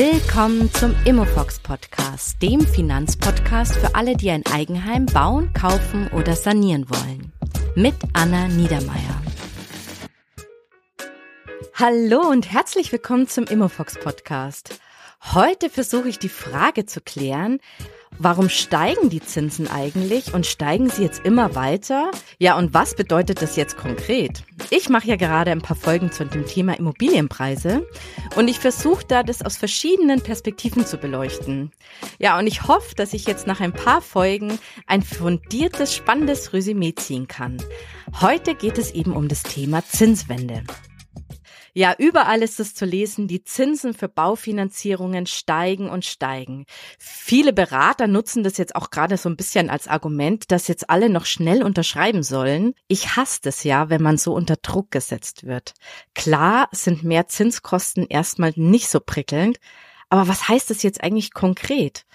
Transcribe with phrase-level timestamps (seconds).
[0.00, 6.88] Willkommen zum Immofox Podcast, dem Finanzpodcast für alle, die ein Eigenheim bauen, kaufen oder sanieren
[6.88, 7.32] wollen.
[7.74, 9.20] Mit Anna Niedermeier.
[11.74, 14.78] Hallo und herzlich willkommen zum Immofox Podcast.
[15.34, 17.58] Heute versuche ich die Frage zu klären,
[18.20, 22.10] Warum steigen die Zinsen eigentlich und steigen sie jetzt immer weiter?
[22.38, 24.42] Ja, und was bedeutet das jetzt konkret?
[24.70, 27.86] Ich mache ja gerade ein paar Folgen zu dem Thema Immobilienpreise
[28.34, 31.70] und ich versuche da das aus verschiedenen Perspektiven zu beleuchten.
[32.18, 34.58] Ja, und ich hoffe, dass ich jetzt nach ein paar Folgen
[34.88, 37.58] ein fundiertes, spannendes Resümee ziehen kann.
[38.20, 40.64] Heute geht es eben um das Thema Zinswende.
[41.78, 46.64] Ja, überall ist es zu lesen, die Zinsen für Baufinanzierungen steigen und steigen.
[46.98, 51.08] Viele Berater nutzen das jetzt auch gerade so ein bisschen als Argument, dass jetzt alle
[51.08, 52.74] noch schnell unterschreiben sollen.
[52.88, 55.74] Ich hasse es ja, wenn man so unter Druck gesetzt wird.
[56.16, 59.60] Klar sind mehr Zinskosten erstmal nicht so prickelnd,
[60.08, 62.06] aber was heißt das jetzt eigentlich konkret?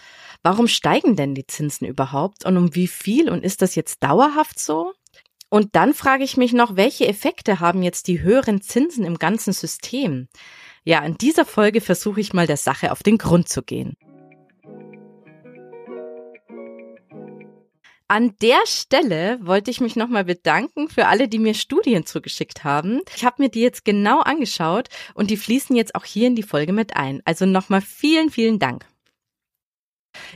[0.42, 4.60] Warum steigen denn die Zinsen überhaupt und um wie viel und ist das jetzt dauerhaft
[4.60, 4.92] so?
[5.54, 9.54] Und dann frage ich mich noch, welche Effekte haben jetzt die höheren Zinsen im ganzen
[9.54, 10.28] System?
[10.84, 13.96] Ja, in dieser Folge versuche ich mal der Sache auf den Grund zu gehen.
[18.08, 23.02] An der Stelle wollte ich mich nochmal bedanken für alle, die mir Studien zugeschickt haben.
[23.16, 26.42] Ich habe mir die jetzt genau angeschaut und die fließen jetzt auch hier in die
[26.42, 27.22] Folge mit ein.
[27.26, 28.88] Also nochmal vielen, vielen Dank.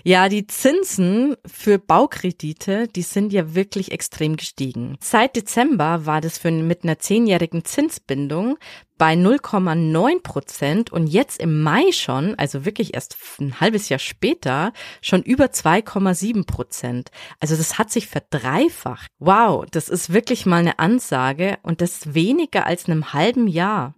[0.07, 4.97] Ja, die Zinsen für Baukredite, die sind ja wirklich extrem gestiegen.
[5.01, 8.57] Seit Dezember war das für mit einer zehnjährigen Zinsbindung
[8.97, 14.71] bei 0,9 Prozent und jetzt im Mai schon, also wirklich erst ein halbes Jahr später,
[15.01, 17.11] schon über 2,7 Prozent.
[17.41, 19.11] Also das hat sich verdreifacht.
[19.19, 23.93] Wow, das ist wirklich mal eine Ansage und das weniger als einem halben Jahr.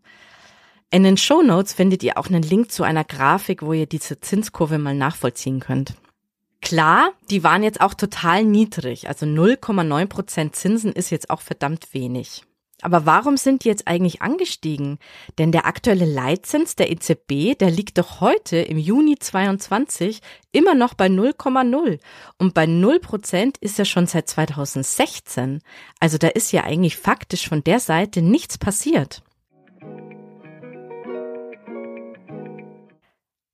[0.92, 4.20] In den Show Notes findet ihr auch einen Link zu einer Grafik, wo ihr diese
[4.20, 5.94] Zinskurve mal nachvollziehen könnt.
[6.62, 11.94] Klar, die waren jetzt auch total niedrig, also 0,9 Prozent Zinsen ist jetzt auch verdammt
[11.94, 12.44] wenig.
[12.82, 15.00] Aber warum sind die jetzt eigentlich angestiegen?
[15.38, 20.22] Denn der aktuelle Leitzins der EZB, der liegt doch heute im Juni 22
[20.54, 22.00] immer noch bei 0,0
[22.38, 25.62] und bei 0 Prozent ist er schon seit 2016.
[26.00, 29.22] Also da ist ja eigentlich faktisch von der Seite nichts passiert.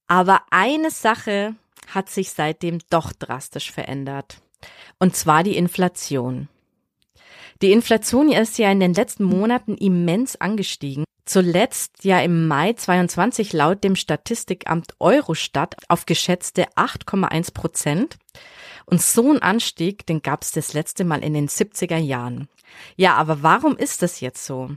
[0.07, 1.55] Aber eine Sache
[1.87, 4.41] hat sich seitdem doch drastisch verändert.
[4.99, 6.47] Und zwar die Inflation.
[7.61, 11.05] Die Inflation ist ja in den letzten Monaten immens angestiegen.
[11.25, 18.17] Zuletzt ja im Mai 22 laut dem Statistikamt Eurostat auf geschätzte 8,1 Prozent.
[18.85, 22.47] Und so ein Anstieg, den gab es das letzte Mal in den 70er Jahren.
[22.95, 24.69] Ja, aber warum ist das jetzt so?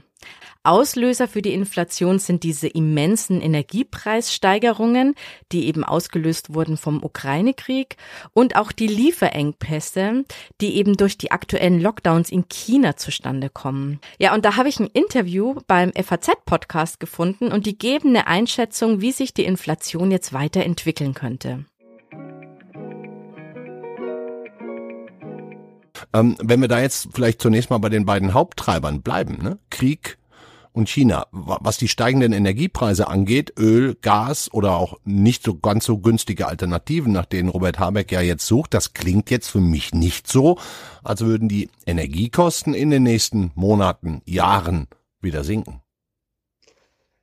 [0.63, 5.15] Auslöser für die Inflation sind diese immensen Energiepreissteigerungen,
[5.53, 7.95] die eben ausgelöst wurden vom Ukraine-Krieg
[8.33, 10.25] und auch die Lieferengpässe,
[10.59, 14.01] die eben durch die aktuellen Lockdowns in China zustande kommen.
[14.17, 15.91] Ja, und da habe ich ein Interview beim
[16.49, 21.65] FAZ-Podcast gefunden und die geben eine Einschätzung, wie sich die Inflation jetzt weiterentwickeln könnte.
[26.13, 29.59] Ähm, wenn wir da jetzt vielleicht zunächst mal bei den beiden Haupttreibern bleiben, ne?
[29.69, 30.17] Krieg
[30.71, 31.27] und China.
[31.31, 37.11] Was die steigenden Energiepreise angeht, Öl, Gas oder auch nicht so ganz so günstige Alternativen,
[37.11, 40.57] nach denen Robert Habeck ja jetzt sucht, das klingt jetzt für mich nicht so,
[41.03, 44.87] als würden die Energiekosten in den nächsten Monaten, Jahren
[45.21, 45.81] wieder sinken.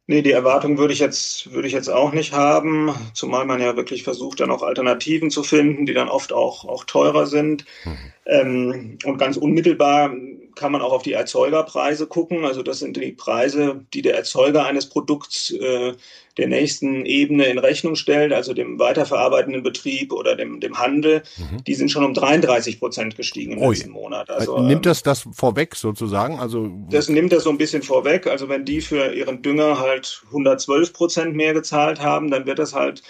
[0.08, 3.76] Nee, die Erwartung würde ich jetzt, würde ich jetzt auch nicht haben, zumal man ja
[3.76, 7.64] wirklich versucht, dann auch Alternativen zu finden, die dann oft auch, auch teurer sind.
[7.84, 8.12] Mhm.
[8.26, 10.12] Ähm, und ganz unmittelbar
[10.56, 12.44] kann man auch auf die Erzeugerpreise gucken.
[12.44, 15.92] Also das sind die Preise, die der Erzeuger eines Produkts äh,
[16.36, 21.22] der nächsten Ebene in Rechnung stellt, also dem weiterverarbeitenden Betrieb oder dem, dem Handel.
[21.36, 21.64] Mhm.
[21.64, 23.74] Die sind schon um 33 Prozent gestiegen im Ui.
[23.74, 24.30] letzten Monat.
[24.30, 26.38] Also, nimmt das das vorweg sozusagen?
[26.38, 28.26] Also das nimmt das so ein bisschen vorweg.
[28.26, 32.74] Also wenn die für ihren Dünger halt 112 Prozent mehr gezahlt haben, dann wird das
[32.74, 33.02] halt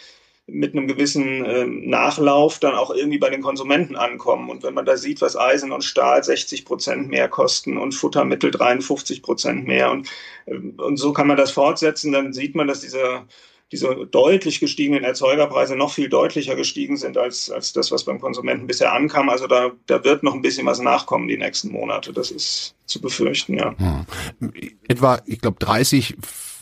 [0.48, 4.48] mit einem gewissen ähm, Nachlauf dann auch irgendwie bei den Konsumenten ankommen.
[4.48, 8.52] Und wenn man da sieht, was Eisen und Stahl 60 Prozent mehr kosten und Futtermittel
[8.52, 10.08] 53 Prozent mehr und,
[10.46, 13.26] ähm, und so kann man das fortsetzen, dann sieht man, dass dieser
[13.72, 18.68] diese deutlich gestiegenen Erzeugerpreise noch viel deutlicher gestiegen sind als, als das, was beim Konsumenten
[18.68, 19.28] bisher ankam.
[19.28, 22.12] Also da, da wird noch ein bisschen was nachkommen die nächsten Monate.
[22.12, 23.74] Das ist zu befürchten, ja.
[23.76, 24.52] Hm.
[24.86, 26.16] Etwa, ich glaube, 30,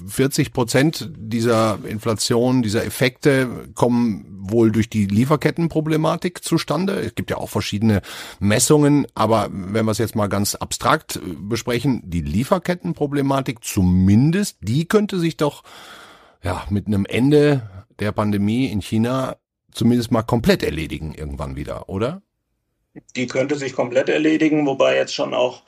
[0.08, 6.94] 40 Prozent dieser Inflation, dieser Effekte kommen wohl durch die Lieferkettenproblematik zustande.
[6.94, 8.00] Es gibt ja auch verschiedene
[8.40, 15.18] Messungen, aber wenn wir es jetzt mal ganz abstrakt besprechen, die Lieferkettenproblematik zumindest, die könnte
[15.18, 15.62] sich doch
[16.44, 19.36] ja, mit einem Ende der Pandemie in China
[19.72, 22.22] zumindest mal komplett erledigen irgendwann wieder, oder?
[23.16, 25.64] Die könnte sich komplett erledigen, wobei jetzt schon auch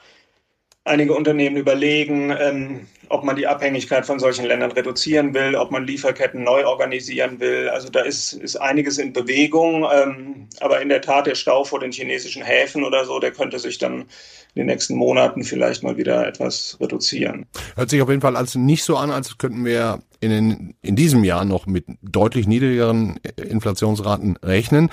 [0.87, 5.87] einige Unternehmen überlegen, ähm, ob man die Abhängigkeit von solchen Ländern reduzieren will, ob man
[5.87, 7.69] Lieferketten neu organisieren will.
[7.69, 9.87] Also da ist, ist einiges in Bewegung.
[9.93, 13.59] Ähm, aber in der Tat, der Stau vor den chinesischen Häfen oder so, der könnte
[13.59, 14.07] sich dann
[14.55, 17.47] in den nächsten Monaten vielleicht mal wieder etwas reduzieren.
[17.75, 20.97] Hört sich auf jeden Fall als nicht so an, als könnten wir in, den, in
[20.97, 24.91] diesem Jahr noch mit deutlich niedrigeren Inflationsraten rechnen.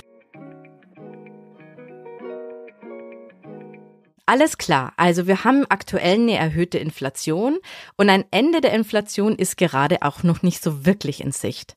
[4.26, 4.94] Alles klar.
[4.96, 7.58] Also wir haben aktuell eine erhöhte Inflation
[7.98, 11.76] und ein Ende der Inflation ist gerade auch noch nicht so wirklich in Sicht.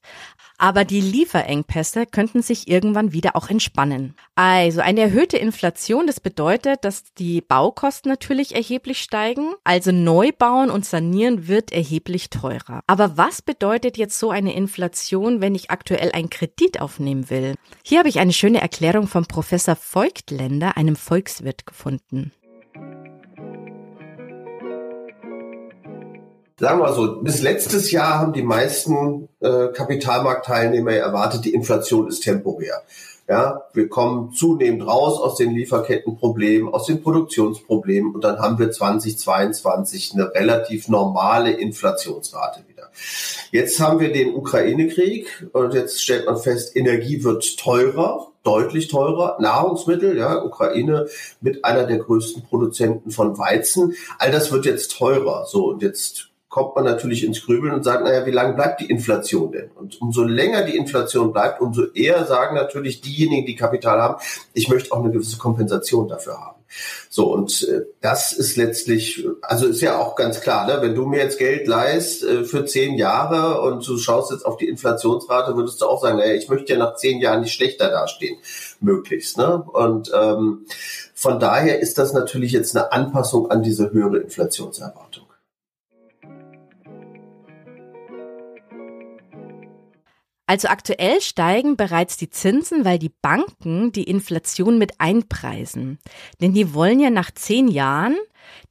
[0.58, 4.14] Aber die Lieferengpässe könnten sich irgendwann wieder auch entspannen.
[4.36, 9.52] Also eine erhöhte Inflation, das bedeutet, dass die Baukosten natürlich erheblich steigen.
[9.64, 12.80] Also Neubauen und Sanieren wird erheblich teurer.
[12.86, 17.54] Aber was bedeutet jetzt so eine Inflation, wenn ich aktuell einen Kredit aufnehmen will?
[17.82, 22.32] Hier habe ich eine schöne Erklärung vom Professor Voigtländer, einem Volkswirt, gefunden.
[26.58, 32.20] Sagen wir so, bis letztes Jahr haben die meisten äh, Kapitalmarktteilnehmer erwartet, die Inflation ist
[32.20, 32.82] temporär.
[33.28, 38.70] Ja, wir kommen zunehmend raus aus den Lieferkettenproblemen, aus den Produktionsproblemen und dann haben wir
[38.70, 42.88] 2022 eine relativ normale Inflationsrate wieder.
[43.50, 49.38] Jetzt haben wir den Ukraine-Krieg und jetzt stellt man fest, Energie wird teurer, deutlich teurer.
[49.40, 51.06] Nahrungsmittel, ja, Ukraine
[51.40, 53.94] mit einer der größten Produzenten von Weizen.
[54.18, 55.46] All das wird jetzt teurer.
[55.46, 58.86] So, und jetzt kommt man natürlich ins Grübeln und sagt, naja, wie lange bleibt die
[58.86, 59.70] Inflation denn?
[59.72, 64.22] Und umso länger die Inflation bleibt, umso eher sagen natürlich diejenigen, die Kapital haben,
[64.54, 66.64] ich möchte auch eine gewisse Kompensation dafür haben.
[67.10, 70.78] So, und äh, das ist letztlich, also ist ja auch ganz klar, ne?
[70.80, 74.56] wenn du mir jetzt Geld leist äh, für zehn Jahre und du schaust jetzt auf
[74.56, 77.90] die Inflationsrate, würdest du auch sagen, naja, ich möchte ja nach zehn Jahren nicht schlechter
[77.90, 78.38] dastehen,
[78.80, 79.36] möglichst.
[79.36, 79.62] Ne?
[79.62, 80.64] Und ähm,
[81.12, 85.25] von daher ist das natürlich jetzt eine Anpassung an diese höhere Inflationserwartung.
[90.46, 95.98] Also aktuell steigen bereits die Zinsen, weil die Banken die Inflation mit einpreisen.
[96.40, 98.16] Denn die wollen ja nach zehn Jahren,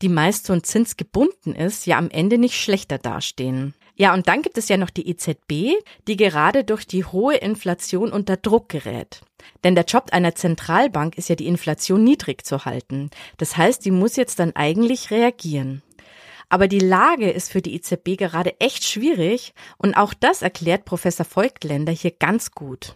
[0.01, 3.73] die meist so ein Zins gebunden ist, ja am Ende nicht schlechter dastehen.
[3.97, 5.73] Ja, und dann gibt es ja noch die EZB,
[6.07, 9.21] die gerade durch die hohe Inflation unter Druck gerät.
[9.63, 13.09] Denn der Job einer Zentralbank ist ja die Inflation niedrig zu halten.
[13.37, 15.81] Das heißt, die muss jetzt dann eigentlich reagieren.
[16.49, 21.25] Aber die Lage ist für die EZB gerade echt schwierig und auch das erklärt Professor
[21.25, 22.95] Volkländer hier ganz gut.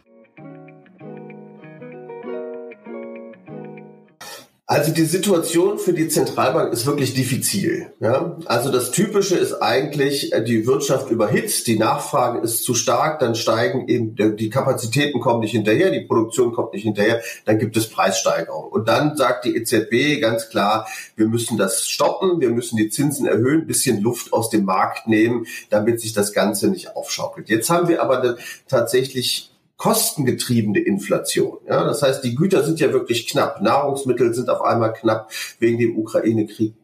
[4.72, 7.92] Also die Situation für die Zentralbank ist wirklich diffizil.
[8.00, 8.38] Ja?
[8.46, 13.34] Also das Typische ist eigentlich, äh, die Wirtschaft überhitzt, die Nachfrage ist zu stark, dann
[13.34, 17.90] steigen eben, die Kapazitäten kommen nicht hinterher, die Produktion kommt nicht hinterher, dann gibt es
[17.90, 18.72] Preissteigerungen.
[18.72, 23.26] Und dann sagt die EZB ganz klar, wir müssen das stoppen, wir müssen die Zinsen
[23.26, 27.50] erhöhen, bisschen Luft aus dem Markt nehmen, damit sich das Ganze nicht aufschaukelt.
[27.50, 28.38] Jetzt haben wir aber
[28.68, 29.49] tatsächlich
[29.80, 31.58] kostengetriebene Inflation.
[31.66, 33.62] Ja, das heißt, die Güter sind ja wirklich knapp.
[33.62, 36.76] Nahrungsmittel sind auf einmal knapp wegen dem Ukraine-Krieg.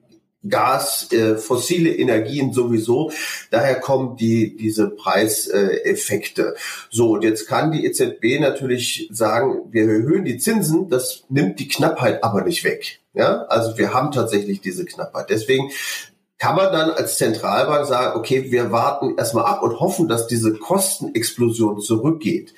[0.47, 3.11] Gas, äh, fossile Energien sowieso.
[3.51, 6.55] Daher kommen die, diese Preiseffekte.
[6.89, 11.67] so, und jetzt kann die EZB natürlich sagen, wir erhöhen die Zinsen, das nimmt die
[11.67, 12.99] Knappheit aber nicht weg.
[13.13, 15.29] Ja, also wir haben tatsächlich diese Knappheit.
[15.29, 15.71] Deswegen
[16.37, 20.53] kann man dann als Zentralbank sagen, okay, wir warten erstmal ab und hoffen, dass diese
[20.53, 22.53] Kostenexplosion zurückgeht.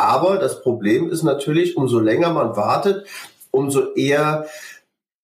[0.00, 3.06] Aber das Problem ist natürlich, umso länger man wartet,
[3.50, 4.46] umso eher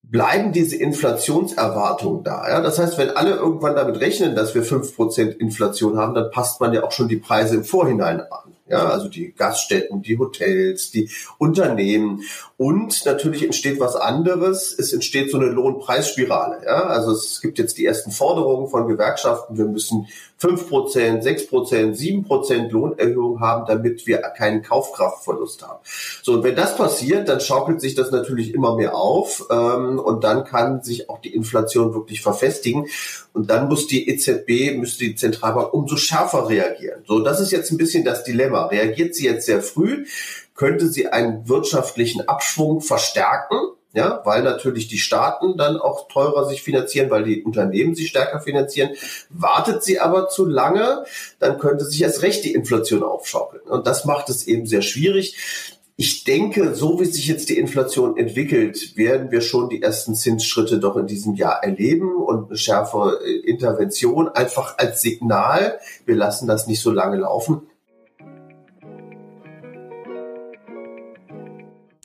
[0.02, 2.47] bleiben diese Inflationserwartungen da.
[2.49, 2.61] Ja?
[2.61, 6.61] Das heißt, wenn alle irgendwann damit rechnen, dass wir fünf Prozent Inflation haben, dann passt
[6.61, 8.56] man ja auch schon die Preise im Vorhinein an.
[8.69, 11.09] Ja, also die Gaststätten, die Hotels, die
[11.39, 12.23] Unternehmen.
[12.57, 14.77] Und natürlich entsteht was anderes.
[14.77, 16.65] Es entsteht so eine Lohnpreisspirale.
[16.65, 19.57] Ja, also es gibt jetzt die ersten Forderungen von Gewerkschaften.
[19.57, 20.09] Wir müssen
[20.39, 25.79] fünf Prozent, sechs Prozent, sieben Prozent Lohnerhöhung haben, damit wir keinen Kaufkraftverlust haben.
[26.23, 30.25] So, und wenn das passiert, dann schaukelt sich das natürlich immer mehr auf ähm, und
[30.25, 32.87] dann kann sich auch die Inflation wirklich verfestigen.
[33.37, 37.05] Und dann muss die EZB, müsste die Zentralbank umso schärfer reagieren.
[37.07, 38.66] So, das ist jetzt ein bisschen das Dilemma.
[38.66, 40.07] Reagiert sie jetzt sehr früh,
[40.55, 43.59] könnte sie einen wirtschaftlichen Abschwung verstärken
[43.97, 48.40] ja, weil natürlich die Staaten dann auch teurer sich finanzieren, weil die Unternehmen sich stärker
[48.40, 48.90] finanzieren.
[49.31, 51.05] Wartet sie aber zu lange,
[51.38, 53.62] dann könnte sich erst recht die Inflation aufschaukeln.
[53.62, 55.75] Und das macht es eben sehr schwierig.
[55.99, 60.79] Ich denke, so wie sich jetzt die Inflation entwickelt, werden wir schon die ersten Zinsschritte
[60.79, 65.79] doch in diesem Jahr erleben und eine schärfe äh, Intervention einfach als Signal.
[66.05, 67.62] Wir lassen das nicht so lange laufen.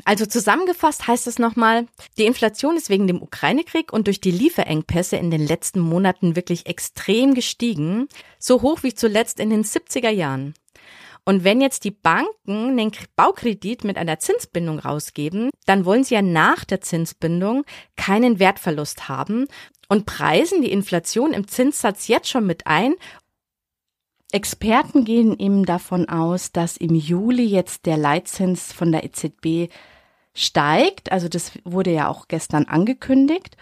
[0.05, 1.86] Also zusammengefasst heißt es nochmal,
[2.17, 6.65] die Inflation ist wegen dem Ukraine-Krieg und durch die Lieferengpässe in den letzten Monaten wirklich
[6.65, 8.07] extrem gestiegen,
[8.39, 10.53] so hoch wie zuletzt in den 70er Jahren.
[11.25, 16.21] Und wenn jetzt die Banken den Baukredit mit einer Zinsbindung rausgeben, dann wollen sie ja
[16.21, 17.63] nach der Zinsbindung
[17.95, 19.45] keinen Wertverlust haben
[19.87, 22.95] und preisen die Inflation im Zinssatz jetzt schon mit ein
[24.31, 29.69] Experten gehen eben davon aus, dass im Juli jetzt der Leitzins von der EZB
[30.33, 31.11] steigt.
[31.11, 33.57] Also das wurde ja auch gestern angekündigt.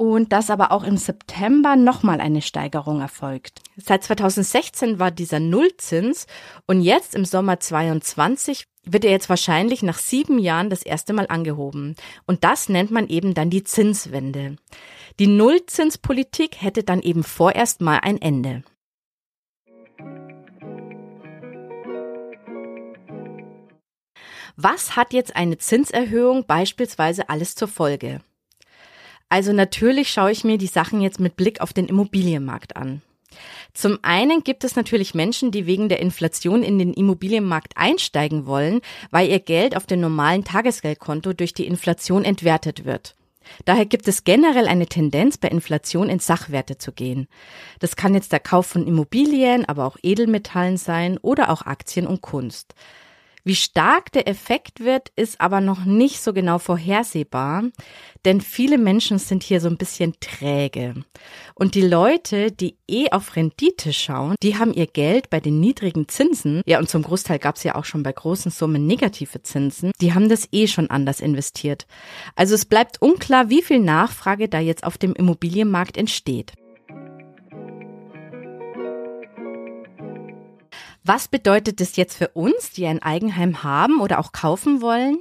[0.00, 3.62] Und dass aber auch im September nochmal eine Steigerung erfolgt.
[3.76, 6.28] Seit 2016 war dieser Nullzins
[6.68, 11.26] und jetzt im Sommer 22 wird er jetzt wahrscheinlich nach sieben Jahren das erste Mal
[11.26, 11.96] angehoben.
[12.26, 14.54] Und das nennt man eben dann die Zinswende.
[15.18, 18.62] Die Nullzinspolitik hätte dann eben vorerst mal ein Ende.
[24.54, 28.20] Was hat jetzt eine Zinserhöhung beispielsweise alles zur Folge?
[29.28, 33.02] Also natürlich schaue ich mir die Sachen jetzt mit Blick auf den Immobilienmarkt an.
[33.74, 38.80] Zum einen gibt es natürlich Menschen, die wegen der Inflation in den Immobilienmarkt einsteigen wollen,
[39.10, 43.14] weil ihr Geld auf dem normalen Tagesgeldkonto durch die Inflation entwertet wird.
[43.64, 47.28] Daher gibt es generell eine Tendenz, bei Inflation in Sachwerte zu gehen.
[47.78, 52.20] Das kann jetzt der Kauf von Immobilien, aber auch Edelmetallen sein oder auch Aktien und
[52.20, 52.74] Kunst.
[53.44, 57.64] Wie stark der Effekt wird, ist aber noch nicht so genau vorhersehbar,
[58.24, 60.94] denn viele Menschen sind hier so ein bisschen träge.
[61.54, 66.08] Und die Leute, die eh auf Rendite schauen, die haben ihr Geld bei den niedrigen
[66.08, 69.92] Zinsen, ja und zum Großteil gab es ja auch schon bei großen Summen negative Zinsen,
[70.00, 71.86] die haben das eh schon anders investiert.
[72.34, 76.52] Also es bleibt unklar, wie viel Nachfrage da jetzt auf dem Immobilienmarkt entsteht.
[81.08, 85.20] Was bedeutet das jetzt für uns, die ein Eigenheim haben oder auch kaufen wollen?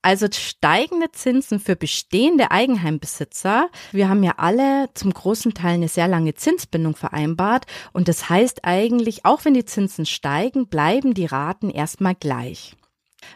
[0.00, 3.68] Also steigende Zinsen für bestehende Eigenheimbesitzer.
[3.90, 8.64] Wir haben ja alle zum großen Teil eine sehr lange Zinsbindung vereinbart und das heißt
[8.64, 12.76] eigentlich, auch wenn die Zinsen steigen, bleiben die Raten erstmal gleich.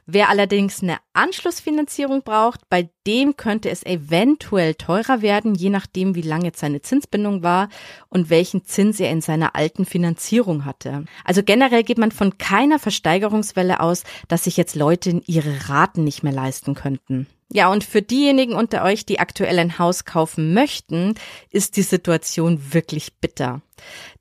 [0.06, 6.22] Wer allerdings eine Anschlussfinanzierung braucht, bei dem könnte es eventuell teurer werden, je nachdem, wie
[6.22, 7.68] lange jetzt seine Zinsbindung war
[8.08, 11.04] und welchen Zins er in seiner alten Finanzierung hatte.
[11.24, 16.22] Also generell geht man von keiner Versteigerungswelle aus, dass sich jetzt Leute ihre Raten nicht
[16.22, 17.26] mehr leisten könnten.
[17.52, 21.14] Ja, und für diejenigen unter euch, die aktuell ein Haus kaufen möchten,
[21.50, 23.60] ist die Situation wirklich bitter.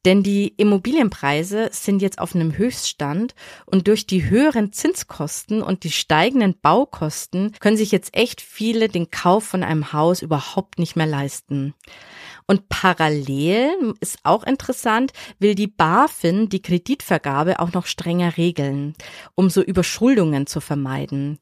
[0.04, 3.36] Denn die Immobilienpreise sind jetzt auf einem Höchststand
[3.68, 9.12] und durch die höheren Zinskosten und die steigenden Baukosten können sich jetzt echt viele den
[9.12, 11.76] Kauf von einem Haus überhaupt nicht mehr leisten.
[12.48, 18.96] Und parallel ist auch interessant, will die BaFin die Kreditvergabe auch noch strenger regeln,
[19.36, 21.38] um so Überschuldungen zu vermeiden.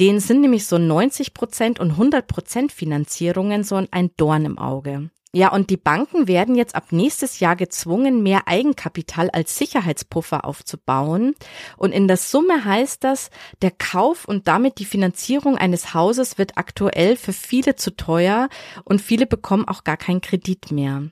[0.00, 5.10] Denen sind nämlich so 90 Prozent und 100 Prozent Finanzierungen so ein Dorn im Auge.
[5.32, 11.36] Ja, und die Banken werden jetzt ab nächstes Jahr gezwungen, mehr Eigenkapital als Sicherheitspuffer aufzubauen.
[11.76, 13.30] Und in der Summe heißt das,
[13.62, 18.48] der Kauf und damit die Finanzierung eines Hauses wird aktuell für viele zu teuer
[18.84, 21.04] und viele bekommen auch gar keinen Kredit mehr.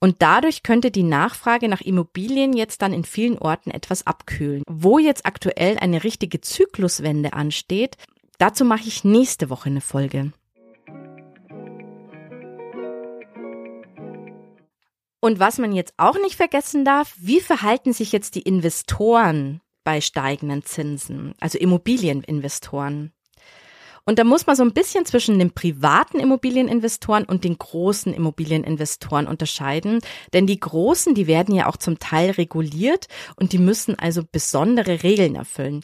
[0.00, 4.64] Und dadurch könnte die Nachfrage nach Immobilien jetzt dann in vielen Orten etwas abkühlen.
[4.68, 7.98] Wo jetzt aktuell eine richtige Zykluswende ansteht,
[8.40, 10.32] Dazu mache ich nächste Woche eine Folge.
[15.20, 20.00] Und was man jetzt auch nicht vergessen darf, wie verhalten sich jetzt die Investoren bei
[20.00, 23.12] steigenden Zinsen, also Immobilieninvestoren?
[24.06, 29.26] Und da muss man so ein bisschen zwischen den privaten Immobilieninvestoren und den großen Immobilieninvestoren
[29.26, 30.00] unterscheiden.
[30.32, 33.06] Denn die großen, die werden ja auch zum Teil reguliert
[33.36, 35.82] und die müssen also besondere Regeln erfüllen.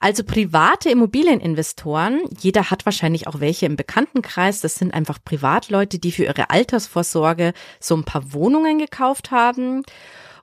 [0.00, 6.10] Also private Immobilieninvestoren, jeder hat wahrscheinlich auch welche im Bekanntenkreis, das sind einfach Privatleute, die
[6.10, 9.82] für ihre Altersvorsorge so ein paar Wohnungen gekauft haben.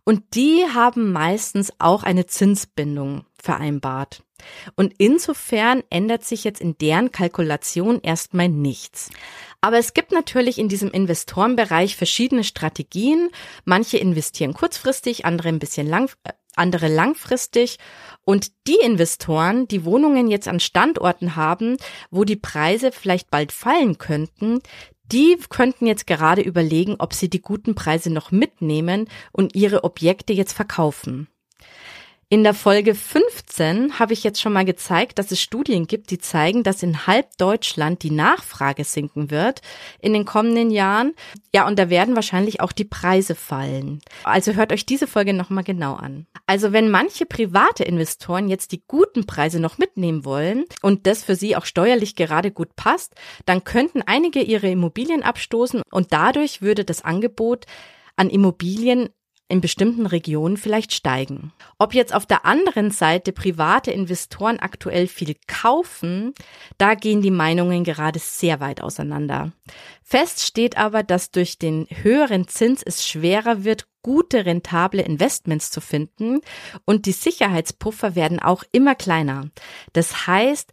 [0.04, 4.24] Und die haben meistens auch eine Zinsbindung vereinbart.
[4.76, 9.10] Und insofern ändert sich jetzt in deren Kalkulation erstmal nichts.
[9.60, 13.30] Aber es gibt natürlich in diesem Investorenbereich verschiedene Strategien.
[13.66, 17.78] Manche investieren kurzfristig, andere ein bisschen lang, äh, andere langfristig.
[18.24, 21.78] Und die Investoren, die Wohnungen jetzt an Standorten haben,
[22.12, 24.60] wo die Preise vielleicht bald fallen könnten,
[25.12, 30.34] die könnten jetzt gerade überlegen, ob sie die guten Preise noch mitnehmen und ihre Objekte
[30.34, 31.28] jetzt verkaufen.
[32.30, 36.18] In der Folge 15 habe ich jetzt schon mal gezeigt, dass es Studien gibt, die
[36.18, 39.62] zeigen, dass in halb Deutschland die Nachfrage sinken wird
[40.02, 41.14] in den kommenden Jahren.
[41.56, 44.02] Ja, und da werden wahrscheinlich auch die Preise fallen.
[44.26, 46.28] Also hört euch diese Folge nochmal genau an.
[46.46, 51.36] Also wenn manche private Investoren jetzt die guten Preise noch mitnehmen wollen und das für
[51.36, 53.16] sie auch steuerlich gerade gut passt,
[53.46, 57.68] dann könnten einige ihre Immobilien abstoßen und dadurch würde das Angebot
[58.18, 59.10] an Immobilien
[59.50, 61.54] in bestimmten Regionen vielleicht steigen.
[61.78, 66.34] Ob jetzt auf der anderen Seite private Investoren aktuell viel kaufen,
[66.78, 69.54] da gehen die Meinungen gerade sehr weit auseinander.
[70.04, 75.82] Fest steht aber, dass durch den höheren Zins es schwerer wird, gute rentable Investments zu
[75.82, 76.40] finden
[76.86, 79.50] und die Sicherheitspuffer werden auch immer kleiner.
[79.94, 80.72] Das heißt,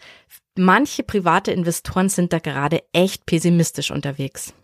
[0.56, 4.54] manche private Investoren sind da gerade echt pessimistisch unterwegs.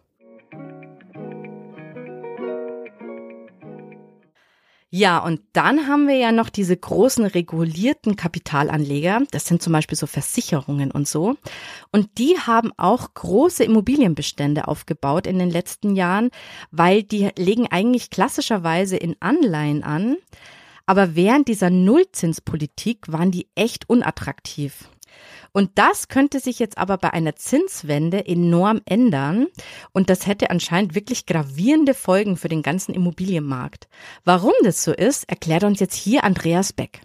[4.93, 9.23] Ja, und dann haben wir ja noch diese großen regulierten Kapitalanleger.
[9.31, 11.37] Das sind zum Beispiel so Versicherungen und so.
[11.93, 16.31] Und die haben auch große Immobilienbestände aufgebaut in den letzten Jahren,
[16.73, 20.17] weil die legen eigentlich klassischerweise in Anleihen an.
[20.87, 24.89] Aber während dieser Nullzinspolitik waren die echt unattraktiv.
[25.53, 29.47] Und das könnte sich jetzt aber bei einer Zinswende enorm ändern.
[29.93, 33.89] Und das hätte anscheinend wirklich gravierende Folgen für den ganzen Immobilienmarkt.
[34.25, 37.01] Warum das so ist, erklärt uns jetzt hier Andreas Beck.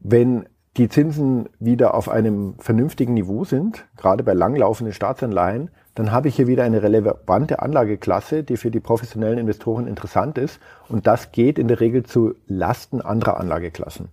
[0.00, 6.28] Wenn die Zinsen wieder auf einem vernünftigen Niveau sind, gerade bei langlaufenden Staatsanleihen, dann habe
[6.28, 10.60] ich hier wieder eine relevante Anlageklasse, die für die professionellen Investoren interessant ist.
[10.88, 14.06] Und das geht in der Regel zu Lasten anderer Anlageklassen.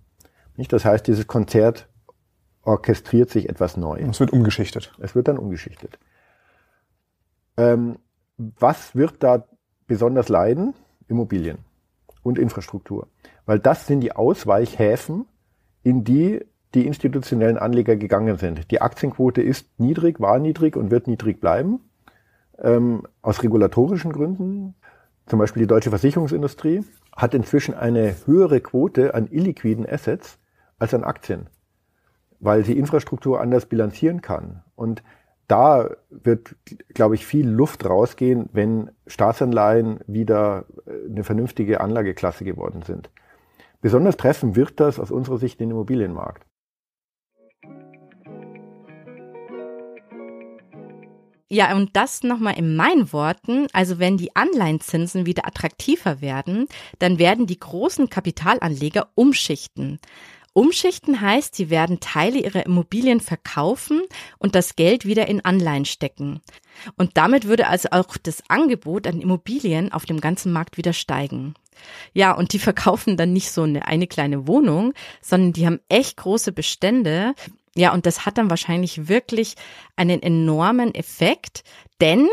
[0.56, 0.72] Nicht?
[0.72, 1.86] Das heißt, dieses Konzert
[2.62, 4.00] orchestriert sich etwas neu.
[4.00, 4.92] Es wird umgeschichtet.
[4.98, 6.00] Es wird dann umgeschichtet.
[7.56, 8.00] Ähm,
[8.36, 9.46] was wird da
[9.86, 10.74] besonders leiden?
[11.06, 11.58] Immobilien
[12.24, 13.06] und Infrastruktur.
[13.44, 15.26] Weil das sind die Ausweichhäfen,
[15.84, 16.44] in die
[16.76, 18.70] die institutionellen Anleger gegangen sind.
[18.70, 21.80] Die Aktienquote ist niedrig, war niedrig und wird niedrig bleiben.
[22.58, 24.74] Ähm, aus regulatorischen Gründen.
[25.26, 26.84] Zum Beispiel die deutsche Versicherungsindustrie
[27.16, 30.38] hat inzwischen eine höhere Quote an illiquiden Assets
[30.78, 31.48] als an Aktien,
[32.40, 34.62] weil sie Infrastruktur anders bilanzieren kann.
[34.74, 35.02] Und
[35.48, 36.56] da wird,
[36.92, 43.10] glaube ich, viel Luft rausgehen, wenn Staatsanleihen wieder äh, eine vernünftige Anlageklasse geworden sind.
[43.80, 46.44] Besonders treffen wird das aus unserer Sicht den Immobilienmarkt.
[51.48, 53.68] Ja, und das nochmal in meinen Worten.
[53.72, 56.66] Also wenn die Anleihenzinsen wieder attraktiver werden,
[56.98, 60.00] dann werden die großen Kapitalanleger umschichten.
[60.56, 64.00] Umschichten heißt, sie werden Teile ihrer Immobilien verkaufen
[64.38, 66.40] und das Geld wieder in Anleihen stecken.
[66.96, 71.52] Und damit würde also auch das Angebot an Immobilien auf dem ganzen Markt wieder steigen.
[72.14, 76.16] Ja, und die verkaufen dann nicht so eine, eine kleine Wohnung, sondern die haben echt
[76.16, 77.34] große Bestände
[77.76, 79.54] ja, und das hat dann wahrscheinlich wirklich
[79.96, 81.62] einen enormen Effekt,
[82.00, 82.28] denn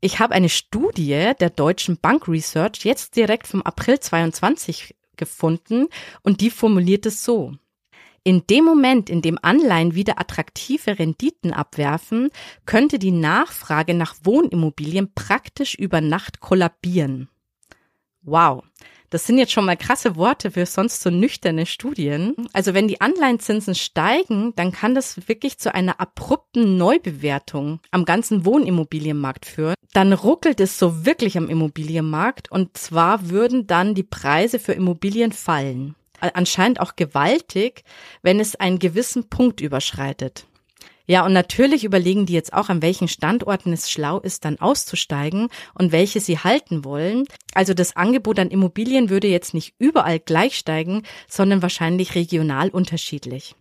[0.00, 5.88] ich habe eine Studie der Deutschen Bank Research jetzt direkt vom April 22 gefunden
[6.22, 7.54] und die formuliert es so.
[8.22, 12.30] In dem Moment, in dem Anleihen wieder attraktive Renditen abwerfen,
[12.64, 17.28] könnte die Nachfrage nach Wohnimmobilien praktisch über Nacht kollabieren.
[18.22, 18.64] Wow.
[19.14, 22.34] Das sind jetzt schon mal krasse Worte für sonst so nüchterne Studien.
[22.52, 28.44] Also wenn die Anleihenzinsen steigen, dann kann das wirklich zu einer abrupten Neubewertung am ganzen
[28.44, 29.76] Wohnimmobilienmarkt führen.
[29.92, 35.30] Dann ruckelt es so wirklich am Immobilienmarkt und zwar würden dann die Preise für Immobilien
[35.30, 35.94] fallen.
[36.18, 37.84] Anscheinend auch gewaltig,
[38.22, 40.44] wenn es einen gewissen Punkt überschreitet.
[41.06, 45.48] Ja, und natürlich überlegen die jetzt auch, an welchen Standorten es schlau ist, dann auszusteigen
[45.74, 47.24] und welche sie halten wollen.
[47.54, 53.54] Also das Angebot an Immobilien würde jetzt nicht überall gleich steigen, sondern wahrscheinlich regional unterschiedlich.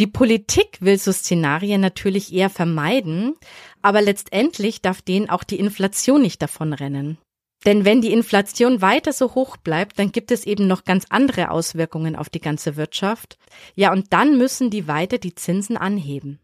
[0.00, 3.34] Die Politik will so Szenarien natürlich eher vermeiden,
[3.80, 7.18] aber letztendlich darf denen auch die Inflation nicht davonrennen.
[7.64, 11.50] Denn wenn die Inflation weiter so hoch bleibt, dann gibt es eben noch ganz andere
[11.50, 13.36] Auswirkungen auf die ganze Wirtschaft.
[13.74, 16.38] Ja, und dann müssen die weiter die Zinsen anheben.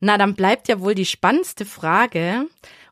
[0.00, 2.46] Na, dann bleibt ja wohl die spannendste Frage,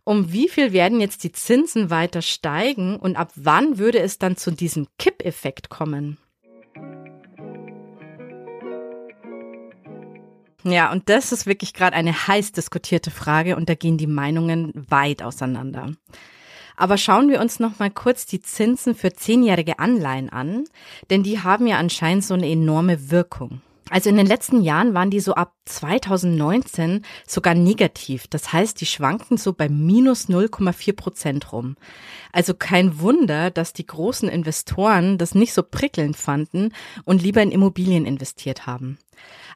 [0.05, 4.37] um wie viel werden jetzt die Zinsen weiter steigen und ab wann würde es dann
[4.37, 6.19] zu diesem Kippeffekt kommen?
[10.65, 14.73] Ja, und das ist wirklich gerade eine heiß diskutierte Frage und da gehen die Meinungen
[14.88, 15.93] weit auseinander.
[16.77, 20.65] Aber schauen wir uns noch mal kurz die Zinsen für zehnjährige Anleihen an,
[21.11, 23.61] denn die haben ja anscheinend so eine enorme Wirkung.
[23.93, 28.27] Also in den letzten Jahren waren die so ab 2019 sogar negativ.
[28.27, 31.77] Das heißt, die schwanken so bei minus 0,4 Prozent rum.
[32.33, 36.73] Also kein Wunder, dass die großen Investoren das nicht so prickelnd fanden
[37.05, 38.97] und lieber in Immobilien investiert haben.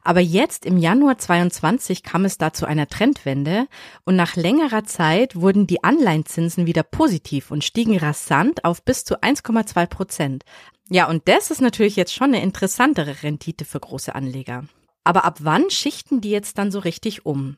[0.03, 3.67] Aber jetzt im Januar 22 kam es da zu einer Trendwende
[4.05, 9.21] und nach längerer Zeit wurden die Anleihenzinsen wieder positiv und stiegen rasant auf bis zu
[9.21, 10.43] 1,2 Prozent.
[10.89, 14.65] Ja, und das ist natürlich jetzt schon eine interessantere Rendite für große Anleger.
[15.03, 17.57] Aber ab wann schichten die jetzt dann so richtig um?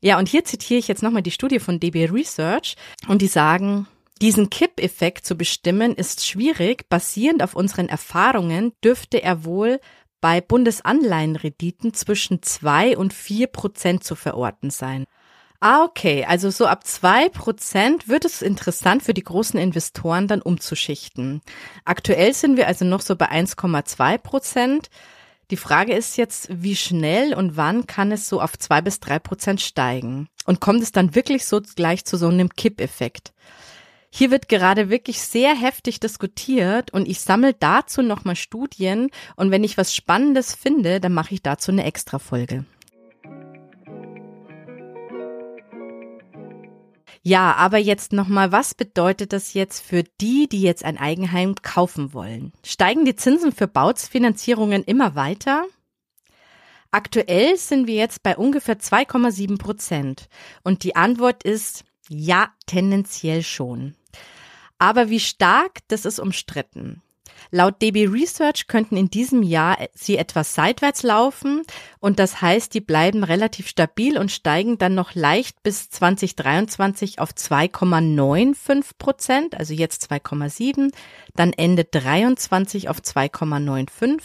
[0.00, 2.76] Ja, und hier zitiere ich jetzt nochmal die Studie von DB Research
[3.08, 3.86] und die sagen,
[4.22, 6.88] diesen Kipp-Effekt zu bestimmen ist schwierig.
[6.88, 9.80] Basierend auf unseren Erfahrungen dürfte er wohl
[10.26, 15.04] bei Bundesanleihenrediten zwischen zwei und vier Prozent zu verorten sein.
[15.60, 16.24] Ah, okay.
[16.24, 21.42] Also so ab zwei Prozent wird es interessant für die großen Investoren dann umzuschichten.
[21.84, 24.90] Aktuell sind wir also noch so bei 1,2 Prozent.
[25.52, 29.20] Die Frage ist jetzt, wie schnell und wann kann es so auf zwei bis drei
[29.20, 30.26] Prozent steigen?
[30.44, 33.32] Und kommt es dann wirklich so gleich zu so einem Kippeffekt?
[34.18, 39.62] Hier wird gerade wirklich sehr heftig diskutiert und ich sammle dazu nochmal Studien und wenn
[39.62, 42.64] ich was Spannendes finde, dann mache ich dazu eine extra Folge.
[47.22, 52.14] Ja, aber jetzt nochmal, was bedeutet das jetzt für die, die jetzt ein Eigenheim kaufen
[52.14, 52.54] wollen?
[52.64, 55.66] Steigen die Zinsen für Baufinanzierungen immer weiter?
[56.90, 60.30] Aktuell sind wir jetzt bei ungefähr 2,7 Prozent.
[60.64, 63.95] Und die Antwort ist ja, tendenziell schon.
[64.78, 67.02] Aber wie stark, das ist umstritten.
[67.50, 71.62] Laut DB Research könnten in diesem Jahr sie etwas seitwärts laufen
[72.00, 77.30] und das heißt, die bleiben relativ stabil und steigen dann noch leicht bis 2023 auf
[77.30, 80.92] 2,95 Prozent, also jetzt 2,7,
[81.34, 84.20] dann Ende 23 auf 2,95.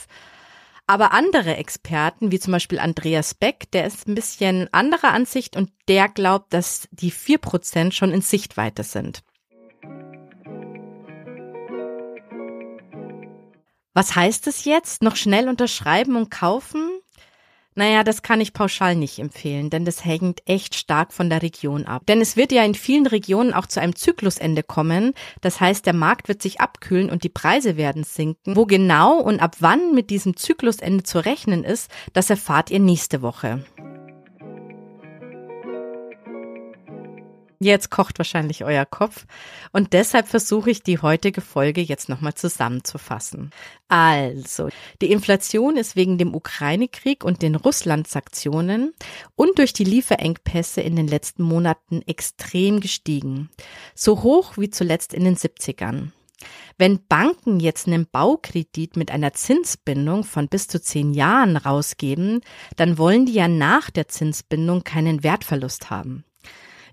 [0.88, 5.72] Aber andere Experten, wie zum Beispiel Andreas Beck, der ist ein bisschen anderer Ansicht und
[5.88, 9.24] der glaubt, dass die 4 Prozent schon in Sichtweite sind.
[13.94, 15.04] Was heißt es jetzt?
[15.04, 16.90] Noch schnell unterschreiben und kaufen?
[17.74, 21.86] Naja, das kann ich pauschal nicht empfehlen, denn das hängt echt stark von der Region
[21.86, 22.04] ab.
[22.06, 25.14] Denn es wird ja in vielen Regionen auch zu einem Zyklusende kommen.
[25.40, 28.58] Das heißt, der Markt wird sich abkühlen und die Preise werden sinken.
[28.58, 33.22] Wo genau und ab wann mit diesem Zyklusende zu rechnen ist, das erfahrt ihr nächste
[33.22, 33.64] Woche.
[37.64, 39.28] Jetzt kocht wahrscheinlich euer Kopf
[39.72, 43.52] und deshalb versuche ich die heutige Folge jetzt nochmal zusammenzufassen.
[43.88, 44.70] Also,
[45.00, 48.96] die Inflation ist wegen dem Ukraine-Krieg und den Russland-Sanktionen
[49.36, 53.52] und durch die Lieferengpässe in den letzten Monaten extrem gestiegen.
[53.94, 56.08] So hoch wie zuletzt in den 70ern.
[56.80, 62.42] Wenn Banken jetzt einen Baukredit mit einer Zinsbindung von bis zu zehn Jahren rausgeben,
[62.76, 66.26] dann wollen die ja nach der Zinsbindung keinen Wertverlust haben.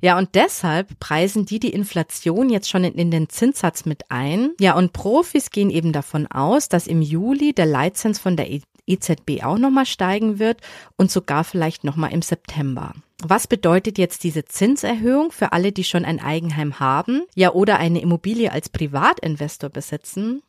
[0.01, 4.51] Ja, und deshalb preisen die die Inflation jetzt schon in, in, den Zinssatz mit ein.
[4.61, 8.49] Ja, und Profis gehen eben davon aus, dass im Juli der Leitzins von der
[8.87, 10.61] EZB auch nochmal steigen wird
[10.97, 12.95] und sogar vielleicht nochmal im September.
[13.23, 18.01] Was bedeutet jetzt diese Zinserhöhung für alle, die schon ein Eigenheim haben, ja oder eine
[18.01, 20.43] Immobilie als Privatinvestor besitzen?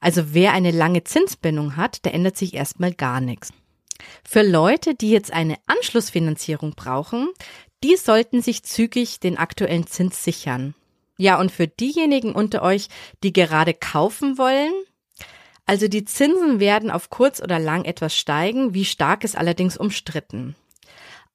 [0.00, 3.52] Also wer eine lange Zinsbindung hat, der ändert sich erstmal gar nichts.
[4.24, 7.28] Für Leute, die jetzt eine Anschlussfinanzierung brauchen,
[7.82, 10.74] die sollten sich zügig den aktuellen Zins sichern.
[11.16, 12.88] Ja, und für diejenigen unter euch,
[13.22, 14.72] die gerade kaufen wollen,
[15.66, 20.56] also die Zinsen werden auf kurz oder lang etwas steigen, wie stark ist allerdings umstritten.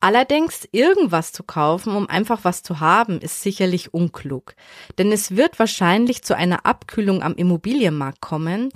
[0.01, 4.55] Allerdings irgendwas zu kaufen, um einfach was zu haben, ist sicherlich unklug.
[4.97, 8.69] Denn es wird wahrscheinlich zu einer Abkühlung am Immobilienmarkt kommen,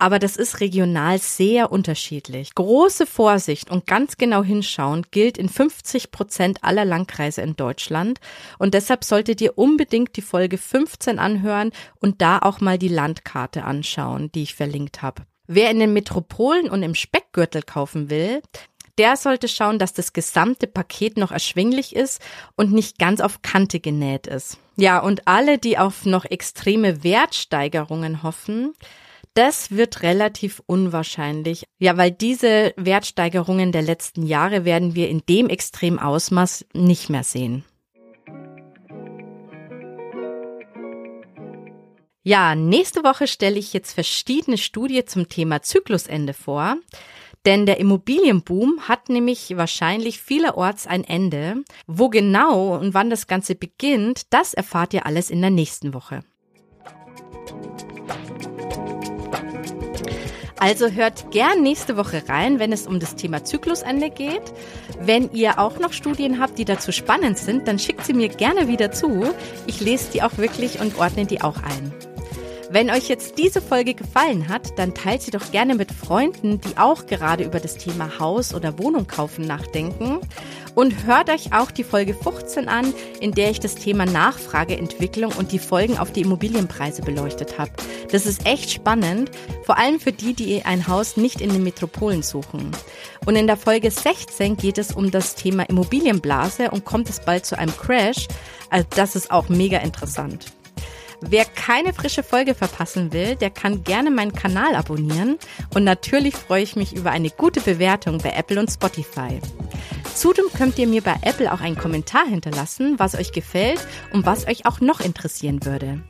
[0.00, 2.54] aber das ist regional sehr unterschiedlich.
[2.54, 8.18] Große Vorsicht und ganz genau hinschauen gilt in 50 Prozent aller Landkreise in Deutschland
[8.58, 13.64] und deshalb solltet ihr unbedingt die Folge 15 anhören und da auch mal die Landkarte
[13.64, 15.22] anschauen, die ich verlinkt habe.
[15.46, 18.40] Wer in den Metropolen und im Speckgürtel kaufen will,
[18.98, 22.20] der sollte schauen, dass das gesamte Paket noch erschwinglich ist
[22.56, 24.58] und nicht ganz auf Kante genäht ist.
[24.76, 28.74] Ja, und alle, die auf noch extreme Wertsteigerungen hoffen,
[29.34, 31.64] das wird relativ unwahrscheinlich.
[31.78, 37.24] Ja, weil diese Wertsteigerungen der letzten Jahre werden wir in dem extremen Ausmaß nicht mehr
[37.24, 37.64] sehen.
[42.22, 46.76] Ja, nächste Woche stelle ich jetzt verschiedene Studien zum Thema Zyklusende vor.
[47.46, 51.64] Denn der Immobilienboom hat nämlich wahrscheinlich vielerorts ein Ende.
[51.86, 56.22] Wo genau und wann das Ganze beginnt, das erfahrt ihr alles in der nächsten Woche.
[60.60, 64.42] Also hört gern nächste Woche rein, wenn es um das Thema Zyklusende geht.
[65.00, 68.68] Wenn ihr auch noch Studien habt, die dazu spannend sind, dann schickt sie mir gerne
[68.68, 69.24] wieder zu.
[69.66, 71.94] Ich lese die auch wirklich und ordne die auch ein.
[72.72, 76.78] Wenn euch jetzt diese Folge gefallen hat, dann teilt sie doch gerne mit Freunden, die
[76.78, 80.20] auch gerade über das Thema Haus oder Wohnung kaufen nachdenken.
[80.76, 85.50] Und hört euch auch die Folge 15 an, in der ich das Thema Nachfrageentwicklung und
[85.50, 87.72] die Folgen auf die Immobilienpreise beleuchtet habe.
[88.12, 89.32] Das ist echt spannend,
[89.64, 92.70] vor allem für die, die ein Haus nicht in den Metropolen suchen.
[93.26, 97.46] Und in der Folge 16 geht es um das Thema Immobilienblase und kommt es bald
[97.46, 98.28] zu einem Crash.
[98.70, 100.52] Also das ist auch mega interessant.
[101.20, 105.38] Wer keine frische Folge verpassen will, der kann gerne meinen Kanal abonnieren
[105.74, 109.40] und natürlich freue ich mich über eine gute Bewertung bei Apple und Spotify.
[110.14, 113.80] Zudem könnt ihr mir bei Apple auch einen Kommentar hinterlassen, was euch gefällt
[114.12, 116.00] und was euch auch noch interessieren würde.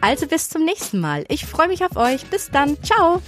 [0.00, 1.24] Also bis zum nächsten Mal.
[1.28, 2.26] Ich freue mich auf euch.
[2.26, 2.76] Bis dann.
[2.82, 3.22] Ciao.